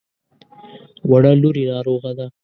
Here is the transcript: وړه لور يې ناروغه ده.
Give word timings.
وړه 1.09 1.31
لور 1.41 1.55
يې 1.61 1.65
ناروغه 1.71 2.11
ده. 2.17 2.25